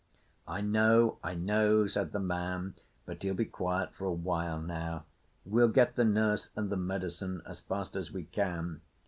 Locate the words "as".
7.45-7.59, 7.95-8.11